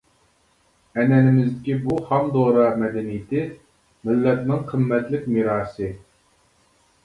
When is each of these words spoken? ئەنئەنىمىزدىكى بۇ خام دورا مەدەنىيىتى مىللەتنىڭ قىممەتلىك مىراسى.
ئەنئەنىمىزدىكى 1.01 1.75
بۇ 1.83 1.97
خام 2.07 2.33
دورا 2.37 2.65
مەدەنىيىتى 2.85 3.45
مىللەتنىڭ 4.11 4.67
قىممەتلىك 4.75 5.33
مىراسى. 5.37 5.95